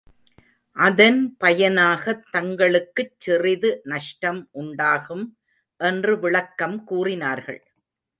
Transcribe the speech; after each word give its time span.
அதன் 0.77 1.37
பயனாய்த் 1.39 2.23
தங்களுக்குச் 2.31 3.19
சிறிது 3.19 3.81
நஷ்டம் 3.83 4.49
உண்டாகும் 4.51 5.37
என்று 5.79 6.19
விளக்கம் 6.19 6.83
கூறினார்கள். 6.83 7.61